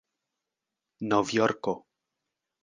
[1.11, 1.73] novjorko